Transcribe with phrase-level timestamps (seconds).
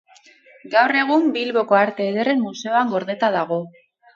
[0.75, 3.63] Gaur egun Bilboko Arte Ederren Museoan gordeta dago.